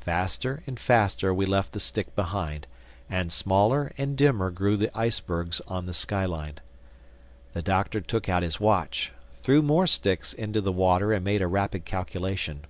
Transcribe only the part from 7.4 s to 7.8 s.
The